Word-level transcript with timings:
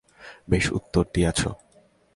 বেশ 0.49 0.65
উত্তর 0.71 1.03
দিয়াছ। 1.13 1.39